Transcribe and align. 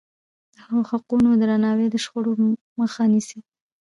د 0.61 0.63
حقونو 0.89 1.29
درناوی 1.41 1.87
د 1.91 1.95
شخړو 2.03 2.31
مخه 2.79 3.03
نیسي. 3.13 3.39